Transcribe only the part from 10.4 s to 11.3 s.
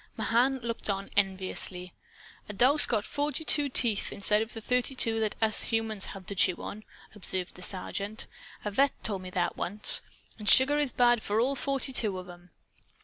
sugar is bad